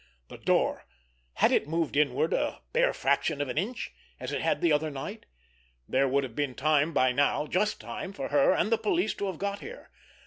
[0.29, 0.85] The door!
[1.33, 4.89] Had it moved inward a bare fraction of an inch, as it had that other
[4.89, 5.27] night?
[5.87, 9.27] There would have been time by now, just time, for her and the police to
[9.27, 9.91] have got here.